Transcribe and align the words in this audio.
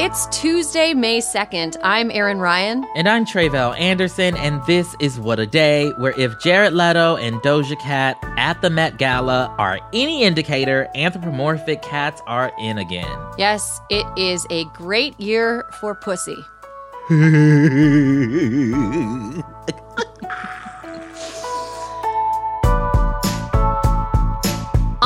It's 0.00 0.26
Tuesday, 0.26 0.94
May 0.94 1.18
2nd. 1.18 1.76
I'm 1.82 2.12
Erin 2.12 2.38
Ryan. 2.38 2.86
And 2.94 3.08
I'm 3.08 3.24
Tre'vell 3.24 3.76
Anderson, 3.76 4.36
and 4.36 4.64
this 4.64 4.94
is 5.00 5.18
What 5.18 5.40
a 5.40 5.46
Day, 5.46 5.90
where 5.98 6.14
if 6.16 6.38
Jared 6.38 6.72
Leto 6.72 7.16
and 7.16 7.42
Doja 7.42 7.76
Cat 7.80 8.16
at 8.36 8.62
the 8.62 8.70
Met 8.70 8.98
Gala 8.98 9.52
are 9.58 9.80
any 9.92 10.22
indicator, 10.22 10.86
anthropomorphic 10.94 11.82
cats 11.82 12.22
are 12.28 12.52
in 12.60 12.78
again. 12.78 13.10
Yes, 13.38 13.80
it 13.90 14.06
is 14.16 14.46
a 14.50 14.66
great 14.66 15.18
year 15.18 15.66
for 15.80 15.96
pussy. 15.96 16.36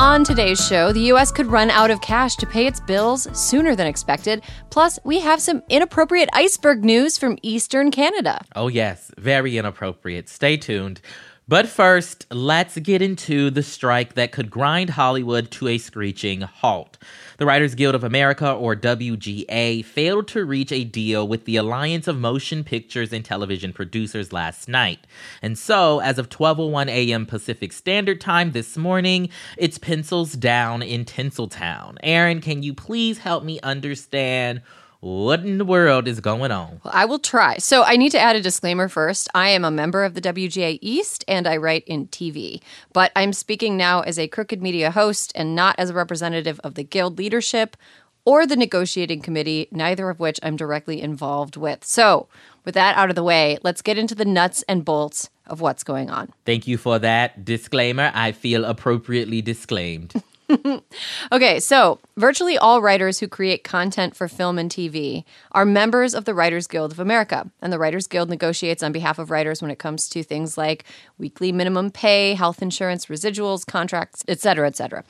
On 0.03 0.21
today's 0.21 0.59
show, 0.59 0.91
the 0.91 0.99
U.S. 1.13 1.31
could 1.31 1.47
run 1.47 1.69
out 1.69 1.89
of 1.89 2.01
cash 2.01 2.35
to 2.35 2.45
pay 2.45 2.67
its 2.67 2.81
bills 2.81 3.25
sooner 3.31 3.73
than 3.73 3.87
expected. 3.87 4.43
Plus, 4.69 4.99
we 5.05 5.21
have 5.21 5.41
some 5.41 5.63
inappropriate 5.69 6.27
iceberg 6.33 6.83
news 6.83 7.17
from 7.17 7.37
Eastern 7.41 7.89
Canada. 7.89 8.43
Oh, 8.53 8.67
yes, 8.67 9.11
very 9.17 9.57
inappropriate. 9.57 10.27
Stay 10.27 10.57
tuned. 10.57 10.99
But 11.45 11.67
first, 11.67 12.25
let's 12.31 12.77
get 12.79 13.01
into 13.01 13.49
the 13.49 13.63
strike 13.63 14.13
that 14.13 14.31
could 14.31 14.49
grind 14.49 14.91
Hollywood 14.91 15.51
to 15.51 15.67
a 15.67 15.77
screeching 15.77 16.41
halt. 16.41 16.97
The 17.37 17.45
Writers 17.45 17.75
Guild 17.75 17.95
of 17.95 18.03
America, 18.03 18.49
or 18.49 18.77
WGA, 18.77 19.83
failed 19.83 20.29
to 20.29 20.45
reach 20.45 20.71
a 20.71 20.85
deal 20.85 21.27
with 21.27 21.43
the 21.43 21.57
Alliance 21.57 22.07
of 22.07 22.17
Motion 22.17 22.63
Pictures 22.63 23.11
and 23.11 23.25
Television 23.25 23.73
Producers 23.73 24.31
last 24.31 24.69
night. 24.69 25.05
And 25.41 25.57
so, 25.57 25.99
as 25.99 26.17
of 26.17 26.29
12:01 26.29 26.87
a.m. 26.87 27.25
Pacific 27.25 27.73
Standard 27.73 28.21
Time 28.21 28.53
this 28.53 28.77
morning, 28.77 29.27
it's 29.57 29.77
pencils 29.77 30.33
down 30.33 30.81
in 30.81 31.03
Tinseltown. 31.03 31.97
Erin, 32.03 32.39
can 32.39 32.63
you 32.63 32.73
please 32.73 33.17
help 33.17 33.43
me 33.43 33.59
understand 33.61 34.61
what 35.03 35.41
in 35.41 35.57
the 35.57 35.65
world 35.65 36.07
is 36.07 36.21
going 36.21 36.49
on? 36.49 36.79
Well, 36.83 36.93
I 36.95 37.03
will 37.03 37.19
try. 37.19 37.57
So 37.57 37.83
I 37.83 37.97
need 37.97 38.11
to 38.11 38.19
add 38.19 38.37
a 38.37 38.41
disclaimer 38.41 38.87
first. 38.87 39.27
I 39.35 39.49
am 39.49 39.65
a 39.65 39.71
member 39.71 40.05
of 40.05 40.13
the 40.13 40.21
WGA 40.21 40.79
East 40.81 41.25
and 41.27 41.45
I 41.45 41.57
write 41.57 41.83
in 41.85 42.07
TV, 42.07 42.61
but 42.93 43.11
I'm 43.13 43.33
speaking 43.33 43.75
now 43.75 43.99
as 43.99 44.17
a 44.17 44.29
Crooked 44.29 44.61
Media 44.61 44.91
host 44.91 45.33
and 45.35 45.55
not 45.55 45.75
as 45.77 45.89
a 45.89 45.93
representative 45.93 46.57
of 46.63 46.75
the 46.75 46.85
Guild 46.85 47.17
leadership 47.17 47.75
or 48.23 48.47
the 48.47 48.55
negotiating 48.55 49.21
committee, 49.21 49.67
neither 49.71 50.09
of 50.09 50.21
which 50.21 50.39
I'm 50.41 50.55
directly 50.55 51.01
involved 51.01 51.57
with. 51.57 51.83
So, 51.83 52.29
with 52.63 52.75
that 52.75 52.95
out 52.95 53.09
of 53.09 53.17
the 53.17 53.23
way, 53.23 53.57
let's 53.61 53.81
get 53.81 53.97
into 53.97 54.15
the 54.15 54.23
nuts 54.23 54.63
and 54.69 54.85
bolts 54.85 55.29
of 55.47 55.59
what's 55.59 55.83
going 55.83 56.09
on. 56.09 56.31
Thank 56.45 56.65
you 56.65 56.77
for 56.77 56.97
that 56.99 57.43
disclaimer. 57.43 58.09
I 58.15 58.31
feel 58.31 58.63
appropriately 58.63 59.41
disclaimed. 59.41 60.13
okay, 61.31 61.59
so 61.59 61.99
virtually 62.17 62.57
all 62.57 62.81
writers 62.81 63.19
who 63.19 63.27
create 63.27 63.63
content 63.63 64.15
for 64.15 64.27
film 64.27 64.59
and 64.59 64.69
TV 64.69 65.23
are 65.51 65.65
members 65.65 66.13
of 66.13 66.25
the 66.25 66.33
Writers 66.33 66.67
Guild 66.67 66.91
of 66.91 66.99
America. 66.99 67.49
And 67.61 67.71
the 67.71 67.79
Writers 67.79 68.07
Guild 68.07 68.29
negotiates 68.29 68.83
on 68.83 68.91
behalf 68.91 69.19
of 69.19 69.31
writers 69.31 69.61
when 69.61 69.71
it 69.71 69.79
comes 69.79 70.09
to 70.09 70.23
things 70.23 70.57
like 70.57 70.85
weekly 71.17 71.51
minimum 71.51 71.91
pay, 71.91 72.33
health 72.33 72.61
insurance, 72.61 73.05
residuals, 73.07 73.65
contracts, 73.65 74.23
etc., 74.27 74.67
etc. 74.67 75.03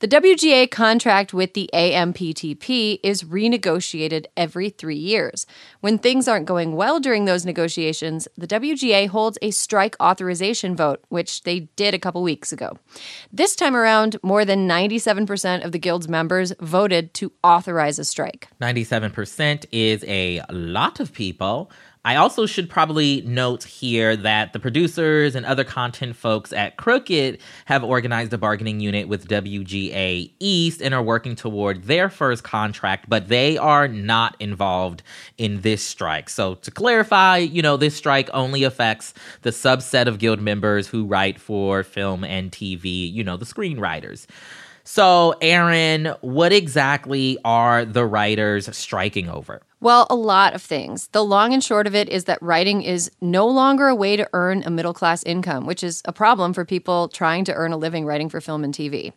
The 0.00 0.08
WGA 0.08 0.70
contract 0.70 1.32
with 1.32 1.54
the 1.54 1.70
AMPTP 1.72 3.00
is 3.02 3.22
renegotiated 3.22 4.26
every 4.36 4.70
three 4.70 4.96
years. 4.96 5.46
When 5.80 5.98
things 5.98 6.28
aren't 6.28 6.46
going 6.46 6.76
well 6.76 7.00
during 7.00 7.24
those 7.24 7.46
negotiations, 7.46 8.28
the 8.36 8.46
WGA 8.46 9.08
holds 9.08 9.38
a 9.40 9.50
strike 9.50 9.96
authorization 10.00 10.76
vote, 10.76 11.02
which 11.08 11.42
they 11.44 11.60
did 11.76 11.94
a 11.94 11.98
couple 11.98 12.22
weeks 12.22 12.52
ago. 12.52 12.78
This 13.32 13.56
time 13.56 13.74
around, 13.74 14.16
more 14.22 14.44
than 14.44 14.66
97% 14.74 15.64
of 15.64 15.70
the 15.70 15.78
Guild's 15.78 16.08
members 16.08 16.52
voted 16.58 17.14
to 17.14 17.30
authorize 17.44 18.00
a 18.00 18.04
strike. 18.04 18.48
97% 18.60 19.66
is 19.70 20.04
a 20.08 20.42
lot 20.50 20.98
of 20.98 21.12
people. 21.12 21.70
I 22.06 22.16
also 22.16 22.44
should 22.44 22.68
probably 22.68 23.22
note 23.22 23.64
here 23.64 24.14
that 24.14 24.52
the 24.52 24.58
producers 24.58 25.34
and 25.34 25.46
other 25.46 25.64
content 25.64 26.16
folks 26.16 26.52
at 26.52 26.76
Crooked 26.76 27.38
have 27.64 27.82
organized 27.82 28.32
a 28.34 28.38
bargaining 28.38 28.80
unit 28.80 29.08
with 29.08 29.26
WGA 29.28 30.30
East 30.38 30.82
and 30.82 30.92
are 30.92 31.02
working 31.02 31.34
toward 31.34 31.84
their 31.84 32.10
first 32.10 32.42
contract, 32.42 33.08
but 33.08 33.28
they 33.28 33.56
are 33.56 33.88
not 33.88 34.36
involved 34.38 35.02
in 35.38 35.62
this 35.62 35.82
strike. 35.82 36.28
So, 36.28 36.56
to 36.56 36.70
clarify, 36.70 37.38
you 37.38 37.62
know, 37.62 37.78
this 37.78 37.94
strike 37.94 38.28
only 38.34 38.64
affects 38.64 39.14
the 39.40 39.50
subset 39.50 40.06
of 40.06 40.18
Guild 40.18 40.42
members 40.42 40.88
who 40.88 41.06
write 41.06 41.40
for 41.40 41.82
film 41.84 42.22
and 42.22 42.50
TV, 42.50 43.10
you 43.10 43.24
know, 43.24 43.38
the 43.38 43.46
screenwriters. 43.46 44.26
So, 44.84 45.34
Erin, 45.40 46.14
what 46.20 46.52
exactly 46.52 47.38
are 47.44 47.86
the 47.86 48.04
writers 48.04 48.74
striking 48.76 49.30
over? 49.30 49.62
Well, 49.80 50.06
a 50.08 50.14
lot 50.14 50.54
of 50.54 50.62
things. 50.62 51.08
The 51.08 51.24
long 51.24 51.52
and 51.52 51.62
short 51.62 51.86
of 51.86 51.94
it 51.94 52.08
is 52.08 52.24
that 52.24 52.40
writing 52.42 52.82
is 52.82 53.10
no 53.20 53.46
longer 53.46 53.88
a 53.88 53.94
way 53.94 54.16
to 54.16 54.28
earn 54.32 54.62
a 54.64 54.70
middle 54.70 54.94
class 54.94 55.22
income, 55.24 55.66
which 55.66 55.82
is 55.82 56.00
a 56.04 56.12
problem 56.12 56.52
for 56.54 56.64
people 56.64 57.08
trying 57.08 57.44
to 57.44 57.54
earn 57.54 57.72
a 57.72 57.76
living 57.76 58.06
writing 58.06 58.28
for 58.28 58.40
film 58.40 58.64
and 58.64 58.74
TV. 58.74 59.12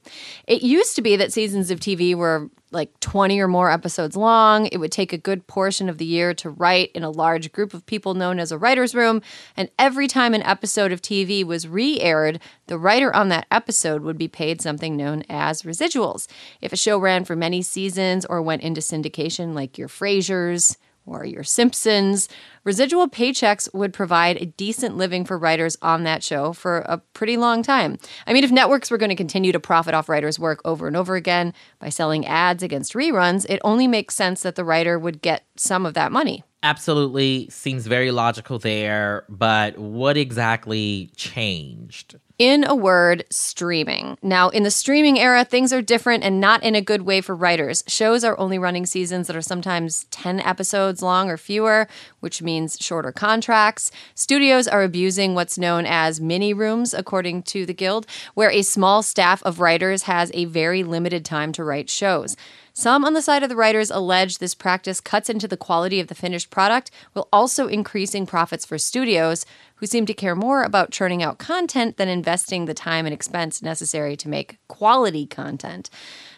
It 0.46 0.64
used 0.64 0.96
to 0.96 1.02
be 1.02 1.16
that 1.18 1.32
seasons 1.32 1.72
of 1.72 1.80
TV 1.80 2.16
were 2.16 2.50
like 2.72 3.00
20 3.00 3.40
or 3.40 3.48
more 3.48 3.72
episodes 3.72 4.18
long. 4.18 4.68
It 4.68 4.78
would 4.78 4.92
take 4.92 5.14
a 5.14 5.18
good 5.18 5.48
portion 5.48 5.88
of 5.88 5.98
the 5.98 6.06
year 6.06 6.34
to 6.36 6.50
write 6.50 6.92
in 6.94 7.04
a 7.04 7.10
large 7.10 7.52
group 7.52 7.74
of 7.74 7.86
people 7.86 8.14
known 8.14 8.40
as 8.40 8.52
a 8.52 8.58
writer's 8.58 8.94
room. 8.94 9.22
And 9.56 9.70
every 9.80 10.08
time 10.08 10.34
an 10.34 10.44
episode 10.44 10.92
of 10.92 11.02
TV 11.02 11.44
was 11.46 11.68
re 11.68 12.00
aired, 12.00 12.40
the 12.68 12.78
writer 12.78 13.16
on 13.16 13.30
that 13.30 13.48
episode 13.50 14.02
would 14.02 14.18
be 14.18 14.28
paid 14.28 14.62
something 14.62 14.98
known 14.98 15.24
as 15.30 15.62
residuals. 15.62 16.28
If 16.62 16.74
a 16.74 16.78
show 16.78 16.98
ran 16.98 17.26
for 17.26 17.36
many 17.36 17.62
seasons 17.62 18.26
or 18.26 18.42
went 18.42 18.64
into 18.64 18.82
syndication, 18.82 19.54
like 19.54 19.78
your 19.78 19.88
Frasier's, 19.88 20.78
or 21.08 21.26
your 21.26 21.44
Simpsons, 21.44 22.30
residual 22.64 23.08
paychecks 23.08 23.74
would 23.74 23.94
provide 23.94 24.38
a 24.38 24.46
decent 24.46 24.98
living 24.98 25.26
for 25.26 25.38
writers 25.38 25.78
on 25.82 26.04
that 26.04 26.22
show 26.22 26.54
for 26.54 26.80
a 26.80 26.98
pretty 27.14 27.38
long 27.38 27.64
time. 27.64 27.98
I 28.28 28.34
mean, 28.34 28.44
if 28.44 28.52
networks 28.52 28.92
were 28.92 28.98
going 28.98 29.10
to 29.10 29.16
continue 29.16 29.52
to 29.52 29.60
profit 29.60 29.94
off 29.94 30.10
writers' 30.10 30.38
work 30.38 30.62
over 30.66 30.86
and 30.88 30.96
over 30.96 31.16
again 31.16 31.54
by 31.80 31.90
selling 31.90 32.26
ads 32.26 32.62
against 32.62 32.94
reruns, 32.94 33.46
it 33.50 33.62
only 33.64 33.88
makes 33.88 34.16
sense 34.16 34.44
that 34.44 34.56
the 34.56 34.66
writer 34.66 35.00
would 35.00 35.22
get 35.22 35.46
some 35.56 35.86
of 35.86 35.94
that 35.96 36.12
money. 36.12 36.44
Absolutely 36.68 37.48
seems 37.50 37.88
very 37.88 38.12
logical 38.12 38.60
there, 38.60 39.24
but 39.30 39.78
what 39.78 40.18
exactly 40.18 41.10
changed? 41.16 42.18
In 42.38 42.66
a 42.66 42.76
word, 42.76 43.24
streaming. 43.30 44.18
Now, 44.22 44.50
in 44.50 44.64
the 44.64 44.70
streaming 44.70 45.18
era, 45.18 45.46
things 45.46 45.72
are 45.72 45.82
different 45.82 46.26
and 46.26 46.42
not 46.42 46.62
in 46.64 46.76
a 46.76 46.82
good 46.82 47.04
way 47.04 47.22
for 47.22 47.34
writers. 47.38 47.86
Shows 47.88 48.26
are 48.26 48.38
only 48.38 48.60
running 48.60 48.86
seasons 48.86 49.28
that 49.28 49.36
are 49.38 49.42
sometimes 49.42 50.04
10 50.12 50.42
episodes 50.42 51.02
long 51.02 51.30
or 51.30 51.38
fewer, 51.38 51.88
which 52.20 52.42
means 52.42 52.78
shorter 52.82 53.14
contracts. 53.14 53.90
Studios 54.14 54.68
are 54.68 54.84
abusing 54.84 55.36
what's 55.36 55.58
known 55.58 55.86
as 55.86 56.20
mini 56.20 56.54
rooms, 56.54 56.94
according 56.94 57.44
to 57.44 57.66
the 57.66 57.74
Guild, 57.74 58.06
where 58.34 58.52
a 58.52 58.62
small 58.62 59.02
staff 59.02 59.42
of 59.44 59.62
writers 59.62 60.04
has 60.04 60.32
a 60.34 60.44
very 60.44 60.84
limited 60.84 61.24
time 61.24 61.54
to 61.54 61.64
write 61.64 61.90
shows. 61.90 62.36
Some 62.80 63.04
on 63.06 63.16
the 63.16 63.24
side 63.24 63.42
of 63.42 63.50
the 63.50 63.56
writers 63.56 63.90
allege 63.90 64.38
this 64.38 64.54
practice 64.54 65.02
cuts 65.02 65.32
into 65.32 65.48
the 65.48 65.58
quality 65.58 66.00
of 66.00 66.10
the 66.10 66.14
finished 66.14 66.52
product 66.52 66.92
while 67.14 67.28
also 67.34 67.66
increasing 67.66 68.28
profits 68.28 68.68
for 68.68 68.78
studios, 68.78 69.48
who 69.78 69.88
seem 69.88 70.06
to 70.06 70.14
care 70.14 70.36
more 70.36 70.62
about 70.62 70.92
churning 70.92 71.24
out 71.24 71.40
content 71.40 71.98
than 71.98 72.08
investing 72.08 72.66
the 72.66 72.76
time 72.76 73.08
and 73.08 73.16
expense 73.16 73.64
necessary 73.64 74.16
to 74.18 74.30
make 74.30 74.60
quality 74.68 75.26
content. 75.26 75.90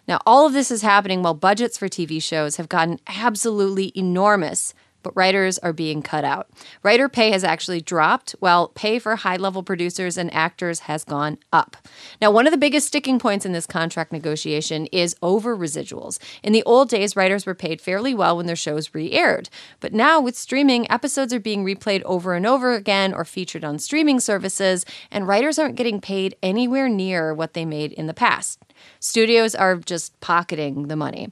Now, 0.08 0.22
all 0.26 0.48
of 0.48 0.54
this 0.54 0.72
is 0.72 0.82
happening 0.82 1.24
while 1.24 1.34
budgets 1.34 1.78
for 1.78 1.90
TV 1.90 2.24
shows 2.24 2.56
have 2.56 2.70
gotten 2.70 3.02
absolutely 3.06 3.92
enormous 3.94 4.74
but 5.04 5.16
writers 5.16 5.58
are 5.60 5.74
being 5.74 6.02
cut 6.02 6.24
out. 6.24 6.50
Writer 6.84 7.10
pay 7.10 7.32
has 7.32 7.44
actually 7.44 7.82
dropped, 7.82 8.36
while 8.40 8.70
pay 8.70 9.00
for 9.00 9.16
high 9.16 9.38
level 9.38 9.64
producers 9.64 10.18
and 10.18 10.34
actors 10.34 10.82
has 10.82 11.04
gone 11.04 11.38
up. 11.54 11.78
Now, 12.22 12.32
one 12.32 12.48
of 12.48 12.52
the 12.52 12.58
biggest 12.58 12.88
sticking 12.88 13.20
points 13.20 13.46
in 13.46 13.52
this 13.52 13.66
contract 13.66 14.12
negotiation 14.12 14.88
is 14.88 15.16
over 15.22 15.56
residuals. 15.56 16.20
In 16.44 16.54
the 16.54 16.64
old 16.64 16.90
days, 16.90 17.16
writers 17.16 17.46
were 17.46 17.56
paid 17.56 17.82
fairly 17.82 18.14
well 18.14 18.38
when 18.38 18.46
their 18.46 18.56
shows 18.56 18.94
re 18.94 19.12
aired. 19.12 19.50
But 19.80 19.94
now, 19.94 20.20
with 20.20 20.38
streaming, 20.38 20.90
episodes 20.92 21.34
are 21.34 21.40
being 21.40 21.66
replayed 21.66 22.04
over 22.04 22.34
and 22.34 22.46
over 22.46 22.74
again 22.74 23.14
or 23.14 23.26
featured 23.26 23.64
on 23.64 23.80
streaming 23.80 24.20
services, 24.20 24.86
and 25.12 25.28
writers 25.28 25.60
aren't 25.60 25.76
getting 25.76 26.02
paid 26.02 26.36
anywhere 26.42 26.90
near 26.90 27.34
what 27.34 27.54
they 27.54 27.66
made 27.66 27.92
in 27.94 28.08
the 28.08 28.14
past. 28.14 28.60
Studios 29.00 29.56
are 29.56 29.76
just 29.78 30.20
pocketing 30.20 30.88
the 30.88 30.96
money. 30.96 31.30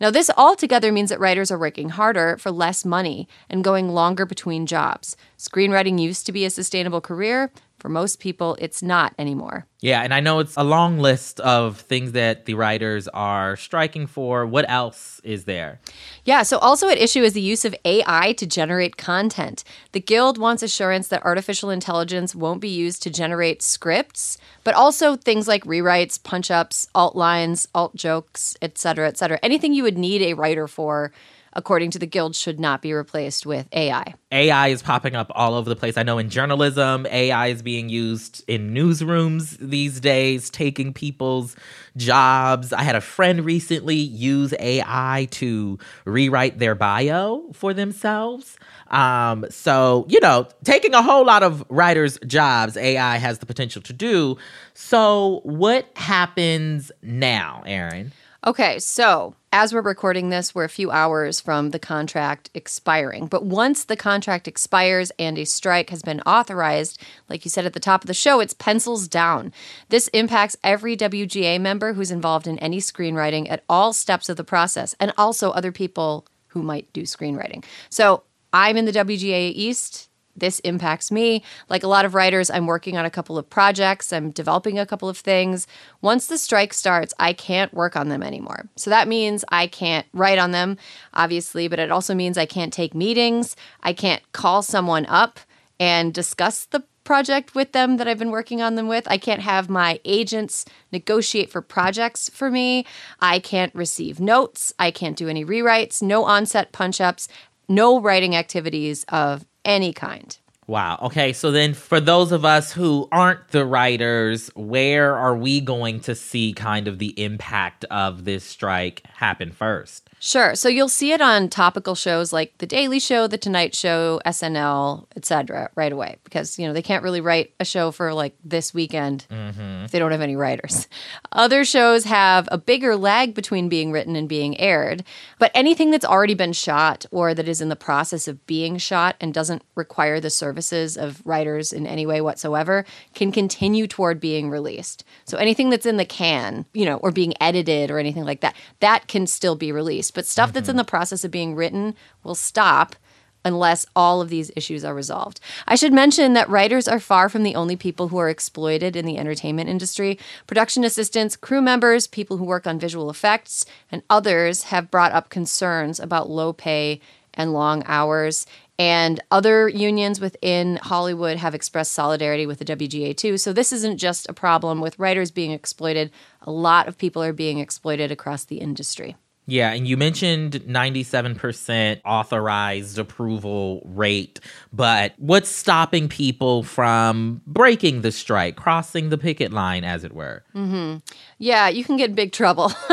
Now, 0.00 0.10
this 0.10 0.30
altogether 0.36 0.92
means 0.92 1.10
that 1.10 1.20
writers 1.20 1.50
are 1.50 1.58
working 1.58 1.90
harder 1.90 2.36
for 2.38 2.50
less 2.50 2.84
money 2.84 3.28
and 3.48 3.64
going 3.64 3.88
longer 3.88 4.26
between 4.26 4.66
jobs. 4.66 5.16
Screenwriting 5.38 6.00
used 6.00 6.26
to 6.26 6.32
be 6.32 6.44
a 6.44 6.50
sustainable 6.50 7.00
career. 7.00 7.50
For 7.84 7.90
most 7.90 8.18
people, 8.18 8.56
it's 8.58 8.82
not 8.82 9.12
anymore. 9.18 9.66
Yeah, 9.80 10.00
and 10.00 10.14
I 10.14 10.20
know 10.20 10.38
it's 10.38 10.56
a 10.56 10.64
long 10.64 11.00
list 11.00 11.38
of 11.40 11.78
things 11.80 12.12
that 12.12 12.46
the 12.46 12.54
writers 12.54 13.08
are 13.08 13.56
striking 13.56 14.06
for. 14.06 14.46
What 14.46 14.64
else 14.70 15.20
is 15.22 15.44
there? 15.44 15.80
Yeah, 16.24 16.44
so 16.44 16.56
also 16.56 16.88
at 16.88 16.96
issue 16.96 17.20
is 17.20 17.34
the 17.34 17.42
use 17.42 17.66
of 17.66 17.76
AI 17.84 18.32
to 18.38 18.46
generate 18.46 18.96
content. 18.96 19.64
The 19.92 20.00
Guild 20.00 20.38
wants 20.38 20.62
assurance 20.62 21.08
that 21.08 21.26
artificial 21.26 21.68
intelligence 21.68 22.34
won't 22.34 22.62
be 22.62 22.70
used 22.70 23.02
to 23.02 23.10
generate 23.10 23.60
scripts, 23.60 24.38
but 24.64 24.74
also 24.74 25.14
things 25.14 25.46
like 25.46 25.62
rewrites, 25.64 26.22
punch 26.22 26.50
ups, 26.50 26.88
alt 26.94 27.14
lines, 27.14 27.68
alt 27.74 27.94
jokes, 27.94 28.56
etc., 28.62 29.08
etc. 29.08 29.38
Anything 29.42 29.74
you 29.74 29.82
would 29.82 29.98
need 29.98 30.22
a 30.22 30.32
writer 30.32 30.66
for 30.66 31.12
according 31.54 31.90
to 31.92 31.98
the 31.98 32.06
guild, 32.06 32.34
should 32.34 32.60
not 32.60 32.82
be 32.82 32.92
replaced 32.92 33.46
with 33.46 33.68
AI. 33.72 34.14
AI 34.32 34.68
is 34.68 34.82
popping 34.82 35.14
up 35.14 35.30
all 35.34 35.54
over 35.54 35.68
the 35.68 35.76
place. 35.76 35.96
I 35.96 36.02
know 36.02 36.18
in 36.18 36.28
journalism, 36.28 37.06
AI 37.10 37.48
is 37.48 37.62
being 37.62 37.88
used 37.88 38.42
in 38.48 38.74
newsrooms 38.74 39.56
these 39.58 40.00
days, 40.00 40.50
taking 40.50 40.92
people's 40.92 41.56
jobs. 41.96 42.72
I 42.72 42.82
had 42.82 42.96
a 42.96 43.00
friend 43.00 43.44
recently 43.44 43.96
use 43.96 44.52
AI 44.58 45.28
to 45.32 45.78
rewrite 46.04 46.58
their 46.58 46.74
bio 46.74 47.44
for 47.52 47.72
themselves. 47.72 48.56
Um, 48.88 49.46
so, 49.50 50.06
you 50.08 50.20
know, 50.20 50.48
taking 50.64 50.94
a 50.94 51.02
whole 51.02 51.24
lot 51.24 51.42
of 51.42 51.64
writers' 51.68 52.18
jobs, 52.26 52.76
AI 52.76 53.16
has 53.16 53.38
the 53.38 53.46
potential 53.46 53.82
to 53.82 53.92
do. 53.92 54.36
So, 54.74 55.40
what 55.44 55.86
happens 55.96 56.90
now, 57.02 57.62
Erin? 57.66 58.12
Okay, 58.46 58.78
so 58.78 59.34
as 59.54 59.72
we're 59.72 59.80
recording 59.80 60.28
this, 60.28 60.54
we're 60.54 60.64
a 60.64 60.68
few 60.68 60.90
hours 60.90 61.40
from 61.40 61.70
the 61.70 61.78
contract 61.78 62.50
expiring. 62.52 63.26
But 63.26 63.46
once 63.46 63.84
the 63.84 63.96
contract 63.96 64.46
expires 64.46 65.10
and 65.18 65.38
a 65.38 65.46
strike 65.46 65.88
has 65.88 66.02
been 66.02 66.20
authorized, 66.26 67.00
like 67.30 67.46
you 67.46 67.50
said 67.50 67.64
at 67.64 67.72
the 67.72 67.80
top 67.80 68.02
of 68.02 68.06
the 68.06 68.12
show, 68.12 68.40
it's 68.40 68.52
pencils 68.52 69.08
down. 69.08 69.50
This 69.88 70.08
impacts 70.08 70.58
every 70.62 70.94
WGA 70.94 71.58
member 71.58 71.94
who's 71.94 72.10
involved 72.10 72.46
in 72.46 72.58
any 72.58 72.80
screenwriting 72.80 73.50
at 73.50 73.64
all 73.66 73.94
steps 73.94 74.28
of 74.28 74.36
the 74.36 74.44
process, 74.44 74.94
and 75.00 75.14
also 75.16 75.50
other 75.52 75.72
people 75.72 76.26
who 76.48 76.62
might 76.62 76.92
do 76.92 77.04
screenwriting. 77.04 77.64
So 77.88 78.24
I'm 78.52 78.76
in 78.76 78.84
the 78.84 78.92
WGA 78.92 79.52
East 79.54 80.10
this 80.36 80.58
impacts 80.60 81.10
me. 81.10 81.42
Like 81.68 81.82
a 81.82 81.88
lot 81.88 82.04
of 82.04 82.14
writers, 82.14 82.50
I'm 82.50 82.66
working 82.66 82.96
on 82.96 83.04
a 83.04 83.10
couple 83.10 83.38
of 83.38 83.48
projects, 83.48 84.12
I'm 84.12 84.30
developing 84.30 84.78
a 84.78 84.86
couple 84.86 85.08
of 85.08 85.18
things. 85.18 85.66
Once 86.00 86.26
the 86.26 86.38
strike 86.38 86.74
starts, 86.74 87.14
I 87.18 87.32
can't 87.32 87.72
work 87.72 87.96
on 87.96 88.08
them 88.08 88.22
anymore. 88.22 88.68
So 88.76 88.90
that 88.90 89.08
means 89.08 89.44
I 89.48 89.66
can't 89.66 90.06
write 90.12 90.38
on 90.38 90.50
them, 90.50 90.76
obviously, 91.12 91.68
but 91.68 91.78
it 91.78 91.90
also 91.90 92.14
means 92.14 92.36
I 92.36 92.46
can't 92.46 92.72
take 92.72 92.94
meetings, 92.94 93.56
I 93.82 93.92
can't 93.92 94.22
call 94.32 94.62
someone 94.62 95.06
up 95.06 95.40
and 95.80 96.14
discuss 96.14 96.66
the 96.66 96.84
project 97.04 97.54
with 97.54 97.72
them 97.72 97.98
that 97.98 98.08
I've 98.08 98.18
been 98.18 98.30
working 98.30 98.62
on 98.62 98.74
them 98.74 98.88
with. 98.88 99.06
I 99.08 99.18
can't 99.18 99.42
have 99.42 99.68
my 99.68 100.00
agents 100.04 100.64
negotiate 100.90 101.50
for 101.50 101.60
projects 101.60 102.30
for 102.30 102.50
me. 102.50 102.86
I 103.20 103.38
can't 103.38 103.74
receive 103.74 104.20
notes. 104.20 104.72
I 104.78 104.90
can't 104.90 105.16
do 105.16 105.28
any 105.28 105.44
rewrites, 105.44 106.02
no 106.02 106.24
on-set 106.24 106.72
punch-ups, 106.72 107.28
no 107.68 108.00
writing 108.00 108.34
activities 108.34 109.04
of 109.08 109.44
any 109.64 109.92
kind. 109.92 110.36
Wow. 110.66 110.98
Okay. 111.02 111.32
So 111.32 111.50
then, 111.50 111.74
for 111.74 112.00
those 112.00 112.32
of 112.32 112.44
us 112.44 112.72
who 112.72 113.08
aren't 113.12 113.48
the 113.48 113.66
writers, 113.66 114.50
where 114.54 115.14
are 115.14 115.36
we 115.36 115.60
going 115.60 116.00
to 116.00 116.14
see 116.14 116.54
kind 116.54 116.88
of 116.88 116.98
the 116.98 117.20
impact 117.22 117.84
of 117.90 118.24
this 118.24 118.44
strike 118.44 119.02
happen 119.06 119.52
first? 119.52 120.03
Sure. 120.24 120.54
So 120.54 120.70
you'll 120.70 120.88
see 120.88 121.12
it 121.12 121.20
on 121.20 121.50
topical 121.50 121.94
shows 121.94 122.32
like 122.32 122.56
The 122.56 122.64
Daily 122.64 122.98
Show, 122.98 123.26
The 123.26 123.36
Tonight 123.36 123.74
Show, 123.74 124.22
SNL, 124.24 125.04
etc. 125.14 125.68
right 125.74 125.92
away 125.92 126.16
because, 126.24 126.58
you 126.58 126.66
know, 126.66 126.72
they 126.72 126.80
can't 126.80 127.02
really 127.02 127.20
write 127.20 127.52
a 127.60 127.64
show 127.66 127.90
for 127.90 128.14
like 128.14 128.34
this 128.42 128.72
weekend 128.72 129.26
mm-hmm. 129.30 129.84
if 129.84 129.90
they 129.90 129.98
don't 129.98 130.12
have 130.12 130.22
any 130.22 130.34
writers. 130.34 130.88
Other 131.32 131.62
shows 131.62 132.04
have 132.04 132.48
a 132.50 132.56
bigger 132.56 132.96
lag 132.96 133.34
between 133.34 133.68
being 133.68 133.92
written 133.92 134.16
and 134.16 134.26
being 134.26 134.58
aired, 134.58 135.04
but 135.38 135.50
anything 135.54 135.90
that's 135.90 136.06
already 136.06 136.32
been 136.32 136.54
shot 136.54 137.04
or 137.10 137.34
that 137.34 137.46
is 137.46 137.60
in 137.60 137.68
the 137.68 137.76
process 137.76 138.26
of 138.26 138.46
being 138.46 138.78
shot 138.78 139.16
and 139.20 139.34
doesn't 139.34 139.60
require 139.74 140.20
the 140.20 140.30
services 140.30 140.96
of 140.96 141.20
writers 141.26 141.70
in 141.70 141.86
any 141.86 142.06
way 142.06 142.22
whatsoever 142.22 142.86
can 143.12 143.30
continue 143.30 143.86
toward 143.86 144.20
being 144.20 144.48
released. 144.48 145.04
So 145.26 145.36
anything 145.36 145.68
that's 145.68 145.84
in 145.84 145.98
the 145.98 146.06
can, 146.06 146.64
you 146.72 146.86
know, 146.86 146.96
or 146.96 147.12
being 147.12 147.34
edited 147.42 147.90
or 147.90 147.98
anything 147.98 148.24
like 148.24 148.40
that, 148.40 148.56
that 148.80 149.06
can 149.06 149.26
still 149.26 149.54
be 149.54 149.70
released 149.70 150.13
but 150.14 150.26
stuff 150.26 150.48
mm-hmm. 150.48 150.54
that's 150.54 150.68
in 150.68 150.72
mm-hmm. 150.72 150.78
the 150.78 150.84
process 150.84 151.24
of 151.24 151.30
being 151.30 151.54
written 151.54 151.94
will 152.22 152.34
stop 152.34 152.96
unless 153.44 153.84
all 153.94 154.20
of 154.20 154.30
these 154.30 154.50
issues 154.56 154.84
are 154.84 154.94
resolved. 154.94 155.38
I 155.66 155.74
should 155.74 155.92
mention 155.92 156.32
that 156.32 156.48
writers 156.48 156.88
are 156.88 157.00
far 157.00 157.28
from 157.28 157.42
the 157.42 157.54
only 157.54 157.76
people 157.76 158.08
who 158.08 158.18
are 158.18 158.30
exploited 158.30 158.96
in 158.96 159.04
the 159.04 159.18
entertainment 159.18 159.68
industry. 159.68 160.18
Production 160.46 160.82
assistants, 160.82 161.36
crew 161.36 161.60
members, 161.60 162.06
people 162.06 162.38
who 162.38 162.44
work 162.44 162.66
on 162.66 162.78
visual 162.78 163.10
effects, 163.10 163.66
and 163.92 164.02
others 164.08 164.64
have 164.64 164.90
brought 164.90 165.12
up 165.12 165.28
concerns 165.28 166.00
about 166.00 166.30
low 166.30 166.52
pay 166.52 167.00
and 167.34 167.52
long 167.52 167.82
hours. 167.86 168.46
And 168.78 169.20
other 169.30 169.68
unions 169.68 170.20
within 170.20 170.76
Hollywood 170.76 171.36
have 171.36 171.54
expressed 171.54 171.92
solidarity 171.92 172.46
with 172.46 172.58
the 172.58 172.64
WGA 172.64 173.16
too. 173.16 173.38
So 173.38 173.52
this 173.52 173.72
isn't 173.72 173.98
just 173.98 174.28
a 174.28 174.32
problem 174.32 174.80
with 174.80 174.98
writers 174.98 175.30
being 175.30 175.52
exploited. 175.52 176.10
A 176.42 176.50
lot 176.50 176.88
of 176.88 176.98
people 176.98 177.22
are 177.22 177.32
being 177.32 177.58
exploited 177.58 178.10
across 178.10 178.44
the 178.44 178.58
industry. 178.58 179.16
Yeah, 179.46 179.72
and 179.72 179.86
you 179.86 179.98
mentioned 179.98 180.52
97% 180.52 182.00
authorized 182.04 182.98
approval 182.98 183.82
rate, 183.84 184.40
but 184.72 185.12
what's 185.18 185.50
stopping 185.50 186.08
people 186.08 186.62
from 186.62 187.42
breaking 187.46 188.00
the 188.00 188.10
strike, 188.10 188.56
crossing 188.56 189.10
the 189.10 189.18
picket 189.18 189.52
line, 189.52 189.84
as 189.84 190.02
it 190.02 190.14
were? 190.14 190.44
Mm-hmm. 190.54 190.98
Yeah, 191.38 191.68
you 191.68 191.84
can 191.84 191.98
get 191.98 192.08
in 192.08 192.16
big 192.16 192.32
trouble. 192.32 192.72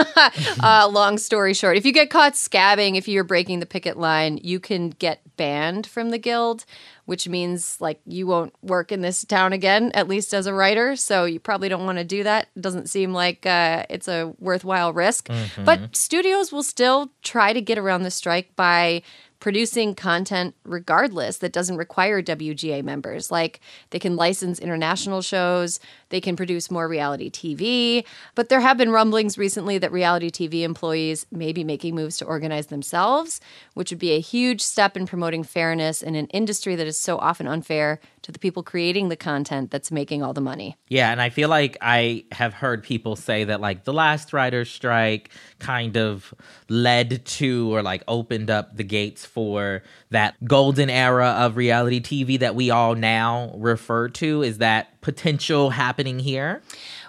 uh, 0.61 0.89
long 0.91 1.17
story 1.17 1.53
short, 1.53 1.77
if 1.77 1.85
you 1.85 1.93
get 1.93 2.09
caught 2.09 2.33
scabbing, 2.33 2.97
if 2.97 3.07
you're 3.07 3.23
breaking 3.23 3.61
the 3.61 3.65
picket 3.65 3.97
line, 3.97 4.37
you 4.43 4.59
can 4.59 4.89
get 4.89 5.21
banned 5.37 5.87
from 5.87 6.09
the 6.09 6.17
guild 6.17 6.65
which 7.05 7.27
means 7.27 7.79
like 7.79 7.99
you 8.05 8.27
won't 8.27 8.53
work 8.61 8.91
in 8.91 9.01
this 9.01 9.25
town 9.25 9.53
again, 9.53 9.91
at 9.93 10.07
least 10.07 10.33
as 10.33 10.47
a 10.47 10.53
writer. 10.53 10.95
So 10.95 11.25
you 11.25 11.39
probably 11.39 11.69
don't 11.69 11.85
want 11.85 11.97
to 11.97 12.03
do 12.03 12.23
that. 12.23 12.47
It 12.55 12.61
doesn't 12.61 12.89
seem 12.89 13.13
like 13.13 13.45
uh, 13.45 13.85
it's 13.89 14.07
a 14.07 14.33
worthwhile 14.39 14.93
risk. 14.93 15.27
Mm-hmm. 15.27 15.63
But 15.63 15.95
studios 15.95 16.51
will 16.51 16.63
still 16.63 17.11
try 17.21 17.53
to 17.53 17.61
get 17.61 17.77
around 17.77 18.03
the 18.03 18.11
strike 18.11 18.55
by 18.55 19.01
producing 19.41 19.95
content 19.95 20.55
regardless 20.63 21.39
that 21.39 21.51
doesn't 21.51 21.75
require 21.75 22.21
WGA 22.21 22.83
members. 22.83 23.31
Like 23.31 23.59
they 23.89 23.97
can 23.99 24.15
license 24.15 24.59
international 24.59 25.21
shows, 25.23 25.79
they 26.09 26.21
can 26.21 26.35
produce 26.35 26.69
more 26.69 26.87
reality 26.87 27.29
TV. 27.29 28.05
But 28.35 28.49
there 28.49 28.61
have 28.61 28.77
been 28.77 28.91
rumblings 28.91 29.39
recently 29.39 29.79
that 29.79 29.91
reality 29.91 30.29
TV 30.29 30.61
employees 30.61 31.25
may 31.31 31.51
be 31.51 31.63
making 31.63 31.95
moves 31.95 32.17
to 32.17 32.25
organize 32.25 32.67
themselves, 32.67 33.41
which 33.73 33.89
would 33.89 33.99
be 33.99 34.11
a 34.11 34.19
huge 34.19 34.61
step 34.61 34.95
in 34.95 35.07
promoting 35.07 35.43
fairness 35.43 36.03
in 36.03 36.13
an 36.15 36.27
industry 36.27 36.75
that 36.75 36.87
is 36.87 36.97
so 36.97 37.17
often 37.17 37.47
unfair 37.47 37.99
to 38.21 38.31
the 38.31 38.37
people 38.37 38.61
creating 38.61 39.09
the 39.09 39.15
content 39.15 39.71
that's 39.71 39.91
making 39.91 40.21
all 40.21 40.33
the 40.33 40.41
money. 40.41 40.77
Yeah, 40.87 41.11
and 41.11 41.19
I 41.19 41.29
feel 41.29 41.49
like 41.49 41.77
I 41.81 42.25
have 42.31 42.53
heard 42.53 42.83
people 42.83 43.15
say 43.15 43.45
that 43.45 43.59
like 43.59 43.83
the 43.83 43.93
last 43.93 44.33
writer's 44.33 44.69
strike 44.69 45.31
kind 45.57 45.97
of 45.97 46.31
led 46.69 47.25
to 47.25 47.73
or 47.73 47.81
like 47.81 48.03
opened 48.07 48.51
up 48.51 48.77
the 48.77 48.83
gates 48.83 49.25
for 49.33 49.83
that 50.09 50.35
golden 50.43 50.89
era 50.89 51.29
of 51.29 51.57
reality 51.57 52.01
TV 52.01 52.39
that 52.39 52.55
we 52.55 52.69
all 52.69 52.95
now 52.95 53.51
refer 53.55 54.09
to. 54.09 54.41
Is 54.41 54.59
that 54.59 54.99
potential 55.01 55.71
happening 55.71 56.19
here? 56.19 56.61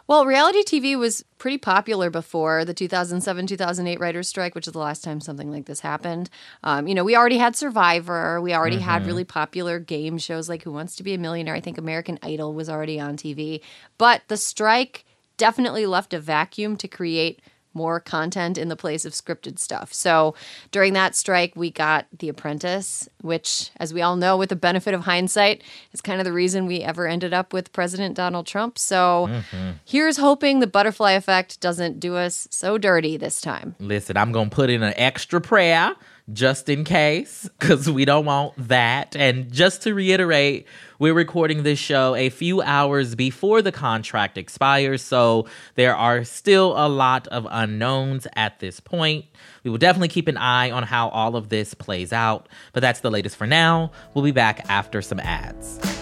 Well, 0.09 0.26
reality 0.26 0.62
TV 0.62 0.99
was 0.99 1.25
pretty 1.38 1.59
popular 1.59 2.11
before 2.11 2.64
the 2.64 2.75
2007 2.75 3.47
2008 3.47 4.00
writer's 4.00 4.29
strike, 4.29 4.55
which 4.55 4.67
is 4.67 4.73
the 4.73 4.79
last 4.79 5.05
time 5.05 5.21
something 5.21 5.50
like 5.50 5.67
this 5.67 5.81
happened. 5.81 6.29
Um, 6.64 6.87
you 6.88 6.95
know, 6.95 7.05
we 7.05 7.17
already 7.17 7.38
had 7.38 7.55
Survivor, 7.57 8.41
we 8.41 8.52
already 8.52 8.76
mm-hmm. 8.76 8.85
had 8.85 9.07
really 9.07 9.25
popular 9.25 9.79
game 9.79 10.19
shows 10.19 10.49
like 10.49 10.64
Who 10.64 10.73
Wants 10.73 10.97
to 10.97 11.02
Be 11.02 11.14
a 11.14 11.19
Millionaire. 11.19 11.55
I 11.55 11.61
think 11.61 11.79
American 11.79 12.19
Idol 12.23 12.52
was 12.52 12.69
already 12.69 12.99
on 12.99 13.17
TV. 13.17 13.62
But 13.97 14.23
the 14.29 14.37
strike 14.37 15.05
definitely 15.37 15.87
left 15.87 16.12
a 16.12 16.21
vacuum 16.21 16.76
to 16.76 16.88
create 16.88 17.41
more 17.75 18.00
content 18.00 18.59
in 18.59 18.69
the 18.69 18.76
place 18.76 19.05
of 19.05 19.12
scripted 19.12 19.59
stuff. 19.59 19.93
So 19.93 20.35
during 20.71 20.93
that 20.95 21.14
strike, 21.14 21.55
we 21.57 21.71
got 21.71 22.07
The 22.17 22.29
Apprentice, 22.29 23.09
which, 23.21 23.71
as 23.79 23.95
we 23.95 24.02
all 24.02 24.17
know, 24.17 24.37
with 24.37 24.49
the 24.49 24.57
benefit 24.57 24.95
of 24.95 25.02
hindsight, 25.02 25.62
is 25.93 26.00
kind 26.00 26.21
of 26.21 26.25
the 26.25 26.33
reason 26.33 26.67
we 26.67 26.81
ever 26.81 27.07
ended 27.07 27.33
up 27.33 27.52
with 27.52 27.73
President 27.73 28.14
Donald 28.14 28.47
Trump. 28.47 28.79
So 28.79 29.29
mm-hmm. 29.29 29.71
here's 29.85 30.17
hoping 30.17 30.61
the 30.61 30.67
butterfly 30.67 31.12
effect 31.12 31.61
doesn't 31.61 32.00
do 32.00 32.17
us 32.17 32.49
so 32.50 32.79
dirty 32.79 33.17
this 33.17 33.41
time. 33.41 33.75
Listen, 33.79 34.17
I'm 34.17 34.33
going 34.33 34.50
to 34.50 34.55
put 34.55 34.71
in 34.71 34.83
an 34.83 34.95
extra 34.97 35.41
prayer 35.41 35.95
just 36.33 36.69
in 36.69 36.85
case, 36.85 37.49
because 37.59 37.91
we 37.91 38.05
don't 38.05 38.25
want 38.25 38.55
that. 38.69 39.17
And 39.17 39.50
just 39.52 39.83
to 39.83 39.95
reiterate, 39.95 40.67
we're 40.99 41.14
recording 41.14 41.62
this 41.62 41.79
show 41.79 42.14
a 42.14 42.29
few 42.29 42.62
hours 42.62 43.14
before 43.14 43.62
the 43.62 43.73
contract 43.73 44.38
expires, 44.38 45.02
so 45.02 45.47
there 45.75 45.97
are 45.97 46.25
still 46.25 46.75
a 46.76 46.88
lot 46.88 47.26
of 47.29 47.47
unknowns 47.50 48.26
at 48.37 48.61
this 48.61 48.79
point. 48.79 49.25
We 49.64 49.71
will 49.71 49.79
definitely 49.79 50.09
keep 50.09 50.29
an 50.29 50.37
eye 50.37 50.71
on 50.71 50.85
how 50.85 51.09
all 51.09 51.37
of 51.37 51.49
this 51.49 51.75
plays 51.75 52.12
out, 52.12 52.49
but 52.73 52.81
that's 52.81 53.00
the 53.00 53.11
latest 53.11 53.37
for 53.37 53.47
now. 53.47 53.91
We'll 54.14 54.25
be 54.25 54.33
back 54.33 54.64
after 54.69 55.02
some 55.02 55.21
ads. 55.21 56.01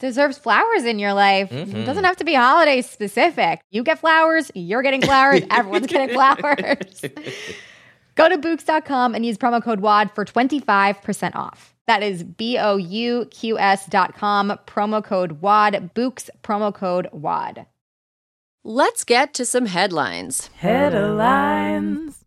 deserves 0.00 0.38
flowers 0.38 0.84
in 0.84 0.98
your 0.98 1.12
life. 1.12 1.50
Mm-hmm. 1.50 1.76
It 1.76 1.84
doesn't 1.84 2.04
have 2.04 2.16
to 2.16 2.24
be 2.24 2.34
holiday 2.34 2.82
specific. 2.82 3.60
You 3.70 3.84
get 3.84 4.00
flowers, 4.00 4.50
you're 4.54 4.82
getting 4.82 5.02
flowers, 5.02 5.42
everyone's 5.50 5.86
getting 5.86 6.14
flowers. 6.14 7.04
Go 8.16 8.28
to 8.28 8.36
Bouqs.com 8.36 9.14
and 9.14 9.24
use 9.24 9.38
promo 9.38 9.62
code 9.62 9.80
WAD 9.80 10.10
for 10.14 10.24
25% 10.24 11.36
off. 11.36 11.74
That 11.86 12.02
is 12.02 12.22
B 12.22 12.58
O 12.58 12.76
U 12.76 13.26
Q 13.30 13.58
S.com, 13.58 14.58
promo 14.66 15.02
code 15.02 15.40
WAD, 15.40 15.94
Bouqs, 15.94 16.28
promo 16.42 16.74
code 16.74 17.08
WAD. 17.12 17.66
Let's 18.62 19.04
get 19.04 19.32
to 19.34 19.46
some 19.46 19.66
headlines. 19.66 20.48
Headlines. 20.56 22.19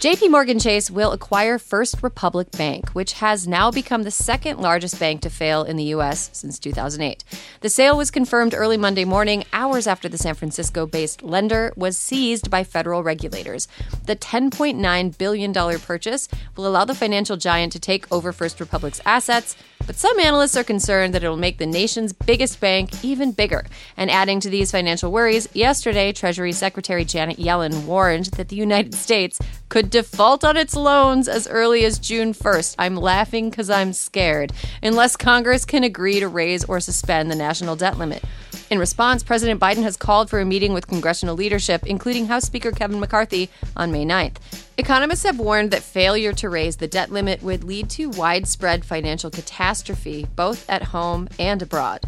JP 0.00 0.30
Morgan 0.30 0.60
Chase 0.60 0.92
will 0.92 1.10
acquire 1.10 1.58
First 1.58 2.04
Republic 2.04 2.52
Bank, 2.52 2.90
which 2.90 3.14
has 3.14 3.48
now 3.48 3.72
become 3.72 4.04
the 4.04 4.12
second 4.12 4.60
largest 4.60 5.00
bank 5.00 5.22
to 5.22 5.28
fail 5.28 5.64
in 5.64 5.74
the 5.74 5.86
U.S. 5.86 6.30
since 6.32 6.56
2008. 6.60 7.24
The 7.62 7.68
sale 7.68 7.96
was 7.96 8.12
confirmed 8.12 8.54
early 8.54 8.76
Monday 8.76 9.04
morning, 9.04 9.42
hours 9.52 9.88
after 9.88 10.08
the 10.08 10.16
San 10.16 10.36
Francisco 10.36 10.86
based 10.86 11.24
lender 11.24 11.72
was 11.76 11.98
seized 11.98 12.48
by 12.48 12.62
federal 12.62 13.02
regulators. 13.02 13.66
The 14.06 14.14
$10.9 14.14 15.18
billion 15.18 15.52
purchase 15.52 16.28
will 16.54 16.68
allow 16.68 16.84
the 16.84 16.94
financial 16.94 17.36
giant 17.36 17.72
to 17.72 17.80
take 17.80 18.06
over 18.12 18.32
First 18.32 18.60
Republic's 18.60 19.00
assets, 19.04 19.56
but 19.84 19.96
some 19.96 20.20
analysts 20.20 20.56
are 20.56 20.62
concerned 20.62 21.12
that 21.14 21.24
it 21.24 21.28
will 21.28 21.36
make 21.36 21.58
the 21.58 21.66
nation's 21.66 22.12
biggest 22.12 22.60
bank 22.60 23.02
even 23.02 23.32
bigger. 23.32 23.64
And 23.96 24.12
adding 24.12 24.38
to 24.40 24.50
these 24.50 24.70
financial 24.70 25.10
worries, 25.10 25.48
yesterday, 25.54 26.12
Treasury 26.12 26.52
Secretary 26.52 27.04
Janet 27.04 27.38
Yellen 27.38 27.84
warned 27.84 28.26
that 28.36 28.48
the 28.48 28.54
United 28.54 28.94
States 28.94 29.40
could 29.68 29.90
default 29.90 30.44
on 30.44 30.56
its 30.56 30.74
loans 30.74 31.28
as 31.28 31.46
early 31.48 31.84
as 31.84 31.98
June 31.98 32.32
1st. 32.32 32.76
I'm 32.78 32.96
laughing 32.96 33.50
because 33.50 33.70
I'm 33.70 33.92
scared, 33.92 34.52
unless 34.82 35.16
Congress 35.16 35.64
can 35.64 35.84
agree 35.84 36.20
to 36.20 36.28
raise 36.28 36.64
or 36.64 36.80
suspend 36.80 37.30
the 37.30 37.36
national 37.36 37.76
debt 37.76 37.98
limit. 37.98 38.22
In 38.70 38.78
response, 38.78 39.22
President 39.22 39.60
Biden 39.60 39.82
has 39.82 39.96
called 39.96 40.28
for 40.28 40.40
a 40.40 40.44
meeting 40.44 40.74
with 40.74 40.86
congressional 40.86 41.34
leadership, 41.34 41.86
including 41.86 42.26
House 42.26 42.44
Speaker 42.44 42.70
Kevin 42.70 43.00
McCarthy, 43.00 43.48
on 43.76 43.90
May 43.90 44.04
9th. 44.04 44.36
Economists 44.76 45.22
have 45.22 45.38
warned 45.38 45.70
that 45.70 45.82
failure 45.82 46.32
to 46.34 46.50
raise 46.50 46.76
the 46.76 46.86
debt 46.86 47.10
limit 47.10 47.42
would 47.42 47.64
lead 47.64 47.88
to 47.90 48.10
widespread 48.10 48.84
financial 48.84 49.30
catastrophe, 49.30 50.26
both 50.36 50.68
at 50.68 50.82
home 50.82 51.28
and 51.38 51.62
abroad. 51.62 52.02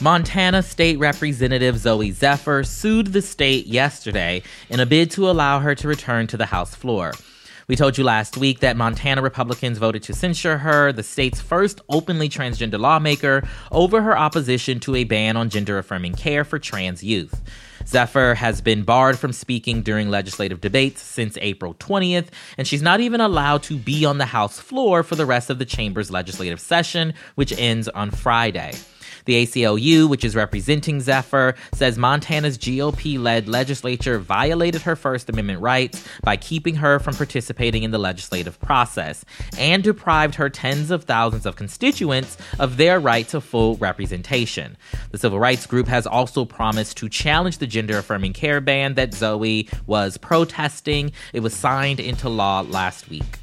Montana 0.00 0.62
State 0.62 0.96
Representative 1.00 1.74
Zooey 1.74 2.12
Zephyr 2.12 2.62
sued 2.62 3.08
the 3.08 3.20
state 3.20 3.66
yesterday 3.66 4.44
in 4.70 4.78
a 4.78 4.86
bid 4.86 5.10
to 5.10 5.28
allow 5.28 5.58
her 5.58 5.74
to 5.74 5.88
return 5.88 6.28
to 6.28 6.36
the 6.36 6.46
House 6.46 6.72
floor. 6.72 7.12
We 7.66 7.74
told 7.74 7.98
you 7.98 8.04
last 8.04 8.36
week 8.36 8.60
that 8.60 8.76
Montana 8.76 9.22
Republicans 9.22 9.78
voted 9.78 10.04
to 10.04 10.14
censure 10.14 10.58
her, 10.58 10.92
the 10.92 11.02
state's 11.02 11.40
first 11.40 11.80
openly 11.88 12.28
transgender 12.28 12.78
lawmaker, 12.78 13.42
over 13.72 14.00
her 14.00 14.16
opposition 14.16 14.78
to 14.80 14.94
a 14.94 15.02
ban 15.02 15.36
on 15.36 15.50
gender 15.50 15.78
affirming 15.78 16.14
care 16.14 16.44
for 16.44 16.60
trans 16.60 17.02
youth. 17.02 17.42
Zephyr 17.84 18.34
has 18.34 18.60
been 18.60 18.84
barred 18.84 19.18
from 19.18 19.32
speaking 19.32 19.82
during 19.82 20.10
legislative 20.10 20.60
debates 20.60 21.02
since 21.02 21.36
April 21.40 21.74
20th, 21.74 22.28
and 22.56 22.68
she's 22.68 22.82
not 22.82 23.00
even 23.00 23.20
allowed 23.20 23.64
to 23.64 23.76
be 23.76 24.04
on 24.04 24.18
the 24.18 24.26
House 24.26 24.60
floor 24.60 25.02
for 25.02 25.16
the 25.16 25.26
rest 25.26 25.50
of 25.50 25.58
the 25.58 25.66
chamber's 25.66 26.10
legislative 26.10 26.60
session, 26.60 27.14
which 27.34 27.52
ends 27.58 27.88
on 27.88 28.12
Friday. 28.12 28.74
The 29.28 29.44
ACLU, 29.44 30.08
which 30.08 30.24
is 30.24 30.34
representing 30.34 31.02
Zephyr, 31.02 31.54
says 31.74 31.98
Montana's 31.98 32.56
GOP 32.56 33.22
led 33.22 33.46
legislature 33.46 34.18
violated 34.18 34.80
her 34.80 34.96
First 34.96 35.28
Amendment 35.28 35.60
rights 35.60 36.02
by 36.22 36.38
keeping 36.38 36.76
her 36.76 36.98
from 36.98 37.14
participating 37.14 37.82
in 37.82 37.90
the 37.90 37.98
legislative 37.98 38.58
process 38.58 39.26
and 39.58 39.84
deprived 39.84 40.36
her 40.36 40.48
tens 40.48 40.90
of 40.90 41.04
thousands 41.04 41.44
of 41.44 41.56
constituents 41.56 42.38
of 42.58 42.78
their 42.78 42.98
right 42.98 43.28
to 43.28 43.42
full 43.42 43.76
representation. 43.76 44.78
The 45.10 45.18
civil 45.18 45.38
rights 45.38 45.66
group 45.66 45.88
has 45.88 46.06
also 46.06 46.46
promised 46.46 46.96
to 46.96 47.10
challenge 47.10 47.58
the 47.58 47.66
gender 47.66 47.98
affirming 47.98 48.32
care 48.32 48.62
ban 48.62 48.94
that 48.94 49.10
Zooey 49.10 49.70
was 49.86 50.16
protesting. 50.16 51.12
It 51.34 51.40
was 51.40 51.52
signed 51.52 52.00
into 52.00 52.30
law 52.30 52.62
last 52.62 53.10
week. 53.10 53.40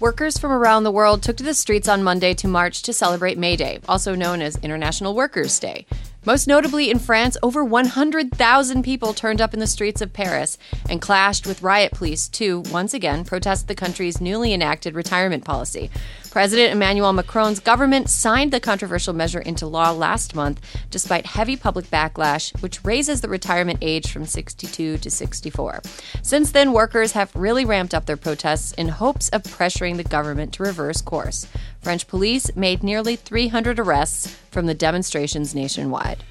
Workers 0.00 0.38
from 0.38 0.50
around 0.50 0.84
the 0.84 0.90
world 0.90 1.22
took 1.22 1.36
to 1.36 1.44
the 1.44 1.52
streets 1.52 1.86
on 1.86 2.02
Monday 2.02 2.32
to 2.32 2.48
march 2.48 2.80
to 2.84 2.92
celebrate 2.94 3.36
May 3.36 3.54
Day, 3.54 3.80
also 3.86 4.14
known 4.14 4.40
as 4.40 4.56
International 4.62 5.14
Workers' 5.14 5.60
Day. 5.60 5.84
Most 6.26 6.46
notably 6.46 6.90
in 6.90 6.98
France, 6.98 7.38
over 7.42 7.64
100,000 7.64 8.82
people 8.82 9.14
turned 9.14 9.40
up 9.40 9.54
in 9.54 9.60
the 9.60 9.66
streets 9.66 10.02
of 10.02 10.12
Paris 10.12 10.58
and 10.90 11.00
clashed 11.00 11.46
with 11.46 11.62
riot 11.62 11.92
police 11.92 12.28
to, 12.28 12.60
once 12.70 12.92
again, 12.92 13.24
protest 13.24 13.68
the 13.68 13.74
country's 13.74 14.20
newly 14.20 14.52
enacted 14.52 14.94
retirement 14.94 15.46
policy. 15.46 15.90
President 16.30 16.72
Emmanuel 16.72 17.14
Macron's 17.14 17.58
government 17.58 18.10
signed 18.10 18.52
the 18.52 18.60
controversial 18.60 19.14
measure 19.14 19.40
into 19.40 19.66
law 19.66 19.92
last 19.92 20.34
month, 20.34 20.60
despite 20.90 21.24
heavy 21.24 21.56
public 21.56 21.86
backlash, 21.86 22.52
which 22.62 22.84
raises 22.84 23.22
the 23.22 23.28
retirement 23.28 23.78
age 23.80 24.12
from 24.12 24.26
62 24.26 24.98
to 24.98 25.10
64. 25.10 25.80
Since 26.20 26.52
then, 26.52 26.72
workers 26.72 27.12
have 27.12 27.34
really 27.34 27.64
ramped 27.64 27.94
up 27.94 28.04
their 28.04 28.18
protests 28.18 28.72
in 28.74 28.88
hopes 28.88 29.30
of 29.30 29.42
pressuring 29.42 29.96
the 29.96 30.04
government 30.04 30.52
to 30.52 30.64
reverse 30.64 31.00
course. 31.00 31.46
French 31.80 32.06
police 32.06 32.54
made 32.54 32.82
nearly 32.82 33.16
300 33.16 33.78
arrests 33.78 34.36
from 34.50 34.66
the 34.66 34.74
demonstrations 34.74 35.54
nationwide. 35.54 36.24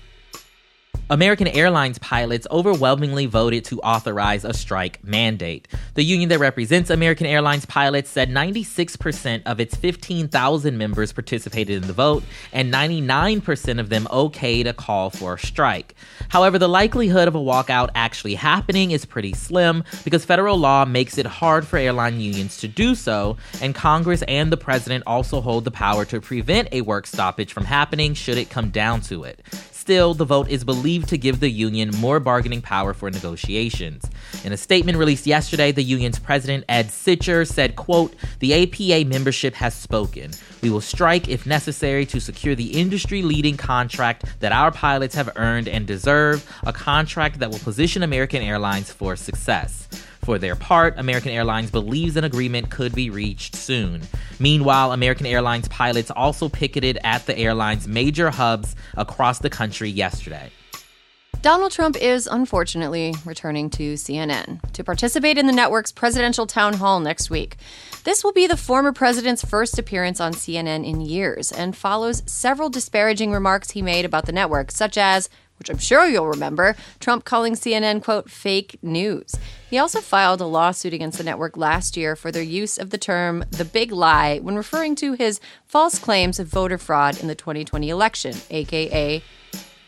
American 1.11 1.47
Airlines 1.47 1.97
pilots 1.97 2.45
overwhelmingly 2.51 3.25
voted 3.25 3.65
to 3.65 3.79
authorize 3.79 4.45
a 4.45 4.53
strike 4.53 5.03
mandate. 5.03 5.67
The 5.95 6.03
union 6.03 6.29
that 6.29 6.37
represents 6.37 6.91
American 6.91 7.25
Airlines 7.25 7.65
pilots 7.65 8.11
said 8.11 8.29
96% 8.29 9.41
of 9.47 9.59
its 9.59 9.75
15,000 9.75 10.77
members 10.77 11.11
participated 11.11 11.81
in 11.81 11.87
the 11.87 11.93
vote, 11.93 12.23
and 12.53 12.71
99% 12.71 13.79
of 13.79 13.89
them 13.89 14.05
okayed 14.11 14.67
a 14.67 14.73
call 14.73 15.09
for 15.09 15.33
a 15.33 15.39
strike. 15.39 15.95
However, 16.27 16.59
the 16.59 16.69
likelihood 16.69 17.27
of 17.27 17.33
a 17.33 17.39
walkout 17.39 17.89
actually 17.95 18.35
happening 18.35 18.91
is 18.91 19.03
pretty 19.05 19.33
slim 19.33 19.83
because 20.03 20.25
federal 20.25 20.57
law 20.57 20.85
makes 20.85 21.17
it 21.17 21.25
hard 21.25 21.65
for 21.65 21.77
airline 21.77 22.19
unions 22.19 22.57
to 22.57 22.67
do 22.67 22.93
so, 22.93 23.35
and 23.63 23.73
Congress 23.73 24.21
and 24.27 24.51
the 24.51 24.57
president 24.57 25.03
also 25.07 25.41
hold 25.41 25.65
the 25.65 25.71
power 25.71 26.05
to 26.05 26.21
prevent 26.21 26.67
a 26.71 26.81
work 26.81 27.07
stoppage 27.07 27.51
from 27.51 27.65
happening 27.65 28.13
should 28.13 28.37
it 28.37 28.51
come 28.51 28.69
down 28.69 29.01
to 29.01 29.23
it. 29.23 29.43
Still, 29.89 30.13
the 30.13 30.23
vote 30.23 30.49
is 30.49 30.63
believed 30.63 31.09
to 31.09 31.17
give 31.17 31.39
the 31.39 31.49
union 31.49 31.89
more 31.97 32.19
bargaining 32.19 32.61
power 32.61 32.93
for 32.93 33.09
negotiations. 33.09 34.05
In 34.43 34.53
a 34.53 34.57
statement 34.57 34.99
released 34.99 35.25
yesterday, 35.25 35.71
the 35.71 35.83
union's 35.83 36.19
president, 36.19 36.63
Ed 36.69 36.89
Sicher, 36.89 37.43
said, 37.47 37.75
quote, 37.75 38.13
The 38.37 38.53
APA 38.53 39.09
membership 39.09 39.55
has 39.55 39.73
spoken. 39.73 40.29
We 40.61 40.69
will 40.69 40.79
strike 40.79 41.27
if 41.27 41.47
necessary 41.47 42.05
to 42.05 42.19
secure 42.19 42.53
the 42.53 42.79
industry-leading 42.79 43.57
contract 43.57 44.25
that 44.41 44.51
our 44.51 44.69
pilots 44.69 45.15
have 45.15 45.31
earned 45.37 45.67
and 45.67 45.87
deserve, 45.87 46.47
a 46.67 46.71
contract 46.71 47.39
that 47.39 47.49
will 47.49 47.57
position 47.57 48.03
American 48.03 48.43
Airlines 48.43 48.91
for 48.91 49.15
success. 49.15 49.87
For 50.23 50.37
their 50.37 50.55
part, 50.55 50.97
American 50.97 51.31
Airlines 51.31 51.71
believes 51.71 52.15
an 52.17 52.23
agreement 52.23 52.69
could 52.69 52.93
be 52.93 53.09
reached 53.09 53.55
soon. 53.55 54.01
Meanwhile, 54.39 54.91
American 54.91 55.25
Airlines 55.25 55.67
pilots 55.67 56.11
also 56.11 56.49
picketed 56.49 56.99
at 57.03 57.25
the 57.25 57.37
airline's 57.37 57.87
major 57.87 58.29
hubs 58.29 58.75
across 58.95 59.39
the 59.39 59.49
country 59.49 59.89
yesterday. 59.89 60.51
Donald 61.41 61.71
Trump 61.71 61.95
is 61.95 62.27
unfortunately 62.27 63.15
returning 63.23 63.69
to 63.69 63.93
CNN 63.93 64.59
to 64.73 64.83
participate 64.83 65.37
in 65.37 65.47
the 65.47 65.53
network's 65.53 65.91
presidential 65.91 66.45
town 66.45 66.73
hall 66.73 66.99
next 66.99 67.29
week. 67.29 67.55
This 68.03 68.25
will 68.25 68.33
be 68.33 68.45
the 68.45 68.57
former 68.57 68.91
president's 68.91 69.45
first 69.45 69.79
appearance 69.79 70.19
on 70.19 70.33
CNN 70.33 70.85
in 70.85 70.99
years 70.99 71.53
and 71.53 71.77
follows 71.77 72.23
several 72.25 72.69
disparaging 72.69 73.31
remarks 73.31 73.71
he 73.71 73.81
made 73.81 74.03
about 74.03 74.25
the 74.25 74.33
network, 74.33 74.69
such 74.69 74.97
as, 74.97 75.29
which 75.59 75.69
I'm 75.69 75.77
sure 75.77 76.07
you'll 76.07 76.27
remember, 76.27 76.75
Trump 76.99 77.25
calling 77.25 77.53
CNN, 77.53 78.01
quote, 78.01 78.29
fake 78.29 78.79
news. 78.81 79.35
He 79.69 79.77
also 79.77 80.01
filed 80.01 80.41
a 80.41 80.45
lawsuit 80.45 80.93
against 80.93 81.17
the 81.17 81.23
network 81.23 81.55
last 81.55 81.95
year 81.95 82.15
for 82.15 82.31
their 82.31 82.41
use 82.41 82.77
of 82.77 82.89
the 82.89 82.97
term 82.97 83.43
the 83.51 83.65
big 83.65 83.91
lie 83.91 84.39
when 84.39 84.55
referring 84.55 84.95
to 84.95 85.13
his 85.13 85.39
false 85.65 85.99
claims 85.99 86.39
of 86.39 86.47
voter 86.47 86.77
fraud 86.77 87.19
in 87.19 87.27
the 87.27 87.35
2020 87.35 87.89
election, 87.89 88.35
aka 88.49 89.21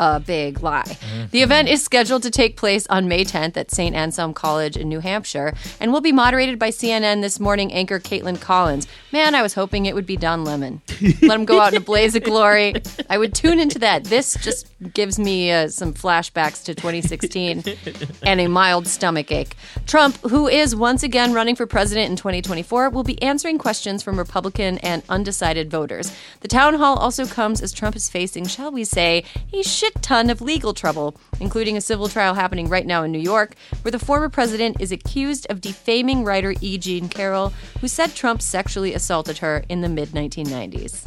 a 0.02 0.20
big 0.20 0.64
lie. 0.64 0.82
Mm-hmm. 0.84 1.26
The 1.30 1.44
event 1.44 1.70
is 1.70 1.84
scheduled 1.84 2.24
to 2.24 2.32
take 2.32 2.58
place 2.58 2.88
on 2.88 3.08
May 3.08 3.24
10th 3.24 3.56
at 3.56 3.70
St. 3.70 3.96
Anselm 3.96 4.34
College 4.34 4.76
in 4.76 4.90
New 4.90 5.00
Hampshire 5.00 5.54
and 5.80 5.94
will 5.94 6.02
be 6.02 6.12
moderated 6.12 6.58
by 6.58 6.72
CNN 6.72 7.22
This 7.22 7.40
Morning 7.40 7.72
anchor 7.72 8.00
Kaitlan 8.00 8.42
Collins. 8.42 8.88
Man, 9.12 9.36
I 9.36 9.44
was 9.44 9.54
hoping 9.54 9.86
it 9.86 9.94
would 9.94 10.08
be 10.08 10.18
Don 10.18 10.44
Lemon. 10.44 10.82
Let 11.22 11.40
him 11.40 11.46
go 11.46 11.60
out 11.60 11.74
in 11.74 11.78
a 11.78 11.86
blaze 11.86 12.16
of 12.16 12.24
glory. 12.24 12.74
I 13.12 13.20
would 13.20 13.36
tune 13.36 13.60
into 13.60 13.78
that. 13.80 14.06
This 14.06 14.36
just 14.42 14.68
gives 14.92 15.20
me 15.20 15.52
uh, 15.52 15.68
some 15.68 15.94
flashbacks 15.94 16.64
to 16.64 16.74
2016 16.74 17.64
and 18.24 18.42
a 18.42 18.48
mild 18.48 18.88
stomach 18.88 19.32
ache. 19.32 19.56
Trump, 19.86 20.18
who 20.22 20.48
is 20.48 20.76
once 20.76 21.04
again 21.04 21.32
running 21.32 21.56
for 21.56 21.68
president 21.68 22.10
in 22.10 22.16
2024, 22.16 22.90
will 22.90 23.04
be 23.04 23.22
answering 23.22 23.60
questions 23.60 24.02
from 24.02 24.18
Republican 24.18 24.80
and 24.80 25.04
undecided 25.10 25.70
voters. 25.70 26.12
The 26.40 26.48
town 26.48 26.74
hall 26.76 26.98
also 26.98 27.28
comes 27.28 27.62
as 27.62 27.72
Trump 27.72 27.96
is 27.96 28.10
facing, 28.10 28.48
shall 28.48 28.72
we 28.72 28.84
say, 28.84 29.24
a 29.54 29.62
shit 29.62 29.91
ton 30.02 30.30
of 30.30 30.42
legal 30.42 30.74
trouble, 30.74 31.16
including 31.40 31.78
a 31.78 31.82
civil 31.82 32.08
trial 32.08 32.34
happening 32.34 32.70
right 32.70 32.86
now 32.86 33.04
in 33.04 33.12
New 33.12 33.20
York, 33.20 33.56
where 33.82 33.92
the 33.92 34.00
former 34.00 34.30
president 34.30 34.80
is 34.80 34.92
accused 34.92 35.48
of 35.50 35.62
defaming 35.62 36.24
writer 36.24 36.54
E. 36.62 36.78
Jean 36.78 37.10
Carroll, 37.10 37.54
who 37.80 37.88
said 37.88 38.16
Trump 38.16 38.42
sexually 38.42 38.94
assaulted 38.94 39.40
her 39.40 39.64
in 39.70 39.82
the 39.82 39.90
mid 39.90 40.10
1990s. 40.10 41.06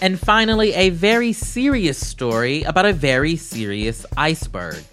And 0.00 0.18
finally, 0.18 0.74
a 0.74 0.90
very 0.90 1.32
serious 1.32 1.98
story 1.98 2.62
about 2.62 2.86
a 2.86 2.92
very 2.92 3.36
serious 3.36 4.06
iceberg. 4.16 4.84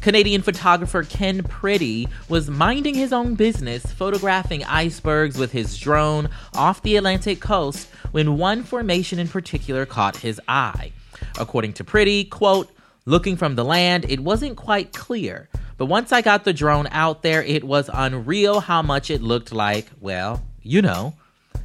Canadian 0.00 0.40
photographer 0.40 1.02
Ken 1.02 1.42
Pretty 1.42 2.08
was 2.28 2.48
minding 2.48 2.94
his 2.94 3.12
own 3.12 3.34
business, 3.34 3.84
photographing 3.84 4.64
icebergs 4.64 5.36
with 5.36 5.52
his 5.52 5.76
drone 5.78 6.30
off 6.54 6.82
the 6.82 6.96
Atlantic 6.96 7.40
coast 7.40 7.88
when 8.10 8.38
one 8.38 8.62
formation 8.62 9.18
in 9.18 9.28
particular 9.28 9.84
caught 9.84 10.16
his 10.16 10.40
eye. 10.48 10.92
According 11.38 11.74
to 11.74 11.84
Pretty, 11.84 12.24
quote, 12.24 12.70
looking 13.10 13.36
from 13.36 13.56
the 13.56 13.64
land, 13.64 14.06
it 14.08 14.20
wasn't 14.20 14.56
quite 14.56 14.92
clear. 14.92 15.48
But 15.76 15.86
once 15.86 16.12
I 16.12 16.22
got 16.22 16.44
the 16.44 16.52
drone 16.52 16.86
out 16.90 17.22
there, 17.22 17.42
it 17.42 17.64
was 17.64 17.90
unreal 17.92 18.60
how 18.60 18.82
much 18.82 19.10
it 19.10 19.22
looked 19.22 19.52
like, 19.52 19.86
well, 20.00 20.42
you 20.62 20.80
know. 20.80 21.14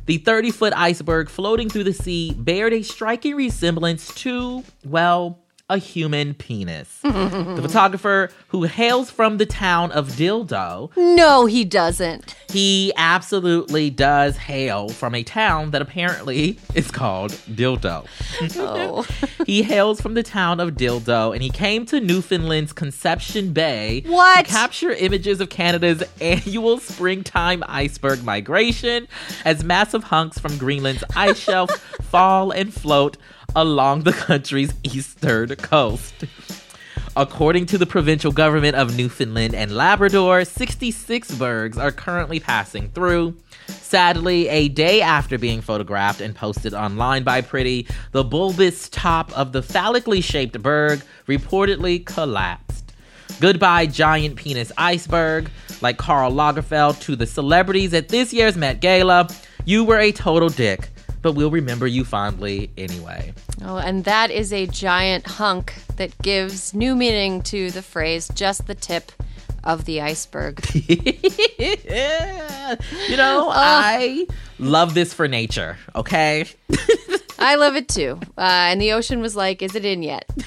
The 0.05 0.17
30 0.17 0.51
foot 0.51 0.73
iceberg 0.75 1.29
floating 1.29 1.69
through 1.69 1.85
the 1.85 1.93
sea 1.93 2.33
bared 2.33 2.73
a 2.73 2.81
striking 2.81 3.35
resemblance 3.35 4.13
to, 4.15 4.63
well, 4.83 5.39
a 5.69 5.77
human 5.77 6.33
penis. 6.33 6.99
the 7.03 7.59
photographer, 7.61 8.29
who 8.49 8.63
hails 8.63 9.09
from 9.09 9.37
the 9.37 9.45
town 9.45 9.91
of 9.91 10.09
Dildo, 10.09 10.95
No, 10.95 11.45
he 11.45 11.65
doesn't. 11.65 12.34
He 12.55 12.93
absolutely 12.95 13.89
does 13.89 14.37
hail 14.37 14.87
from 14.89 15.13
a 15.13 15.23
town 15.23 15.71
that 15.71 15.81
apparently 15.81 16.57
is 16.73 16.89
called 16.91 17.31
Dildo. 17.31 18.05
Oh. 18.57 19.05
He 19.45 19.61
hails 19.61 20.01
from 20.01 20.15
the 20.15 20.23
town 20.23 20.59
of 20.59 20.71
Dildo 20.71 21.31
and 21.31 21.43
he 21.43 21.51
came 21.51 21.85
to 21.87 21.99
Newfoundland's 21.99 22.73
Conception 22.73 23.53
Bay 23.53 24.03
What? 24.07 24.45
to 24.45 24.51
capture 24.51 24.89
images 24.91 25.39
of 25.39 25.49
Canada's 25.49 26.01
annual 26.21 26.79
springtime 26.79 27.63
iceberg 27.67 28.23
migration 28.23 29.07
as 29.43 29.63
massive 29.63 30.05
hunks 30.05 30.39
from 30.39 30.57
Greenland's 30.57 31.03
ice 31.15 31.37
shelf 31.37 31.69
fall 32.09 32.49
and 32.51 32.73
float 32.73 33.17
along 33.55 34.01
the 34.03 34.13
country's 34.13 34.73
eastern 34.83 35.49
coast. 35.57 36.13
According 37.17 37.67
to 37.67 37.77
the 37.77 37.85
provincial 37.85 38.33
government 38.33 38.75
of 38.75 38.97
Newfoundland 38.97 39.55
and 39.55 39.71
Labrador, 39.71 40.43
66 40.43 41.31
bergs 41.35 41.77
are 41.77 41.91
currently 41.91 42.41
passing 42.41 42.89
through. 42.89 43.37
Sadly, 43.67 44.49
a 44.49 44.67
day 44.67 45.01
after 45.01 45.37
being 45.37 45.61
photographed 45.61 46.19
and 46.19 46.35
posted 46.35 46.73
online 46.73 47.23
by 47.23 47.39
Pretty, 47.39 47.87
the 48.11 48.25
bulbous 48.25 48.89
top 48.89 49.31
of 49.37 49.53
the 49.53 49.61
phallically 49.61 50.21
shaped 50.21 50.61
berg 50.61 51.01
reportedly 51.25 52.05
collapsed. 52.05 52.91
Goodbye, 53.39 53.85
giant 53.85 54.35
penis 54.35 54.73
iceberg. 54.77 55.49
Like 55.81 55.97
Karl 55.97 56.33
Lagerfeld 56.33 56.99
to 57.03 57.15
the 57.15 57.25
celebrities 57.25 57.93
at 57.93 58.09
this 58.09 58.33
year's 58.33 58.57
Met 58.57 58.81
Gala, 58.81 59.29
you 59.63 59.85
were 59.85 59.99
a 59.99 60.11
total 60.11 60.49
dick, 60.49 60.89
but 61.25 61.33
we'll 61.33 61.49
remember 61.49 61.87
you 61.87 62.05
fondly 62.05 62.69
anyway. 62.77 63.33
Oh, 63.63 63.77
and 63.77 64.03
that 64.03 64.29
is 64.29 64.53
a 64.53 64.67
giant 64.67 65.25
hunk 65.25 65.73
that 65.95 66.15
gives 66.21 66.71
new 66.75 66.95
meaning 66.95 67.41
to 67.41 67.71
the 67.71 67.81
phrase 67.81 68.29
just 68.35 68.67
the 68.67 68.75
tip 68.75 69.11
of 69.63 69.85
the 69.85 70.01
iceberg. 70.01 70.63
yeah. 70.87 72.75
You 73.09 73.17
know, 73.17 73.49
I 73.51 74.27
love 74.59 74.93
this 74.93 75.15
for 75.15 75.27
nature, 75.27 75.79
okay? 75.95 76.45
I 77.39 77.55
love 77.55 77.75
it 77.75 77.89
too. 77.89 78.19
Uh, 78.37 78.69
and 78.69 78.79
the 78.79 78.91
ocean 78.91 79.19
was 79.19 79.35
like, 79.35 79.63
is 79.63 79.73
it 79.73 79.83
in 79.83 80.03
yet? 80.03 80.29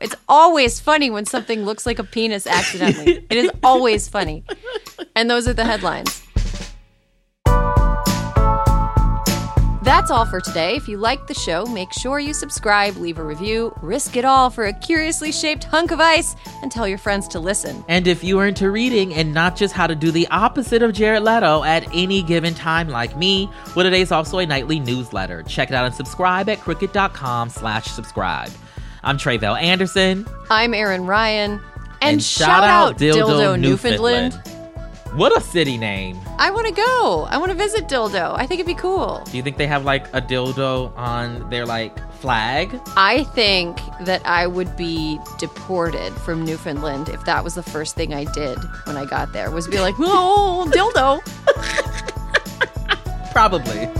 it's 0.00 0.16
always 0.28 0.80
funny 0.80 1.10
when 1.10 1.26
something 1.26 1.64
looks 1.64 1.86
like 1.86 2.00
a 2.00 2.04
penis 2.04 2.44
accidentally. 2.44 3.24
It 3.30 3.36
is 3.36 3.52
always 3.62 4.08
funny. 4.08 4.42
And 5.14 5.30
those 5.30 5.46
are 5.46 5.52
the 5.52 5.64
headlines. 5.64 6.22
That's 9.92 10.10
all 10.10 10.24
for 10.24 10.40
today. 10.40 10.74
If 10.74 10.88
you 10.88 10.96
liked 10.96 11.28
the 11.28 11.34
show, 11.34 11.66
make 11.66 11.92
sure 11.92 12.18
you 12.18 12.32
subscribe, 12.32 12.96
leave 12.96 13.18
a 13.18 13.22
review, 13.22 13.76
risk 13.82 14.16
it 14.16 14.24
all 14.24 14.48
for 14.48 14.64
a 14.64 14.72
curiously 14.72 15.30
shaped 15.30 15.64
hunk 15.64 15.90
of 15.90 16.00
ice, 16.00 16.34
and 16.62 16.72
tell 16.72 16.88
your 16.88 16.96
friends 16.96 17.28
to 17.28 17.38
listen. 17.38 17.84
And 17.88 18.06
if 18.06 18.24
you 18.24 18.38
are 18.38 18.46
into 18.46 18.70
reading 18.70 19.12
and 19.12 19.34
not 19.34 19.54
just 19.54 19.74
how 19.74 19.86
to 19.86 19.94
do 19.94 20.10
the 20.10 20.26
opposite 20.28 20.82
of 20.82 20.94
Jared 20.94 21.24
Leto 21.24 21.62
at 21.62 21.86
any 21.92 22.22
given 22.22 22.54
time 22.54 22.88
like 22.88 23.18
me, 23.18 23.50
Day 23.76 24.00
is 24.00 24.10
also 24.10 24.38
a 24.38 24.46
nightly 24.46 24.80
newsletter. 24.80 25.42
Check 25.42 25.68
it 25.68 25.74
out 25.74 25.84
and 25.84 25.94
subscribe 25.94 26.48
at 26.48 26.58
crooked.com 26.60 27.50
slash 27.50 27.84
subscribe. 27.84 28.50
I'm 29.04 29.18
Tre'vell 29.18 29.60
Anderson. 29.60 30.26
I'm 30.48 30.72
Erin 30.72 31.04
Ryan. 31.04 31.60
And, 32.00 32.14
And 32.14 32.22
shout, 32.22 32.64
out 32.64 32.96
Dildo, 32.96 33.60
Newfoundland. 33.60 34.40
What 35.14 35.36
a 35.36 35.42
city 35.42 35.76
name. 35.76 36.18
I 36.38 36.50
want 36.50 36.66
to 36.68 36.72
go. 36.72 37.26
I 37.28 37.36
want 37.36 37.50
to 37.50 37.54
visit 37.56 37.86
Dildo. 37.86 38.34
I 38.34 38.46
think 38.46 38.60
it'd 38.60 38.66
be 38.66 38.74
cool. 38.74 39.22
Do 39.30 39.36
you 39.36 39.42
think 39.42 39.58
they 39.58 39.66
have 39.66 39.84
like 39.84 40.08
a 40.14 40.22
dildo 40.22 40.96
on 40.96 41.50
their 41.50 41.66
like 41.66 41.98
flag? 42.14 42.80
I 42.96 43.24
think 43.24 43.78
that 44.00 44.24
I 44.24 44.46
would 44.46 44.74
be 44.74 45.18
deported 45.38 46.14
from 46.14 46.46
Newfoundland 46.46 47.10
if 47.10 47.22
that 47.26 47.44
was 47.44 47.54
the 47.54 47.62
first 47.62 47.94
thing 47.94 48.14
I 48.14 48.24
did 48.24 48.56
when 48.84 48.96
I 48.96 49.04
got 49.04 49.34
there 49.34 49.50
was 49.50 49.68
be 49.68 49.80
like, 49.80 49.96
"Oh, 49.98 50.66
dildo." 50.72 51.20
Probably. 53.32 53.90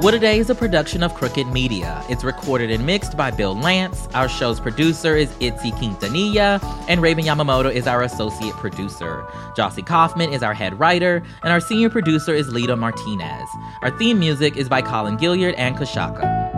What 0.00 0.14
a 0.14 0.20
Day 0.20 0.38
is 0.38 0.48
a 0.48 0.54
production 0.54 1.02
of 1.02 1.12
Crooked 1.14 1.48
Media. 1.48 2.04
It's 2.08 2.22
recorded 2.22 2.70
and 2.70 2.86
mixed 2.86 3.16
by 3.16 3.32
Bill 3.32 3.56
Lance. 3.58 4.06
Our 4.14 4.28
show's 4.28 4.60
producer 4.60 5.16
is 5.16 5.28
Itzel 5.40 5.72
Quintanilla, 5.72 6.62
and 6.88 7.02
Raven 7.02 7.24
Yamamoto 7.24 7.68
is 7.68 7.88
our 7.88 8.04
associate 8.04 8.54
producer. 8.54 9.24
Jocey 9.56 9.84
Coffman 9.84 10.32
is 10.32 10.44
our 10.44 10.54
head 10.54 10.78
writer, 10.78 11.20
and 11.42 11.52
our 11.52 11.58
senior 11.58 11.90
producer 11.90 12.32
is 12.32 12.48
Lita 12.48 12.76
Martinez. 12.76 13.48
Our 13.82 13.90
theme 13.98 14.20
music 14.20 14.56
is 14.56 14.68
by 14.68 14.82
Colin 14.82 15.16
Gilliard 15.16 15.56
and 15.58 15.74
Kashaka. 15.74 16.57